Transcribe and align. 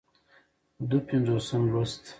دوه 0.89 1.01
پينځوسم 1.07 1.63
لوست 1.73 2.01